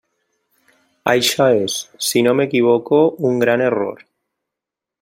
Això 1.11 1.45
és, 1.65 1.75
si 2.07 2.23
no 2.29 2.33
m'equivoco, 2.39 3.03
un 3.33 3.39
gran 3.45 3.65
error. 3.67 4.03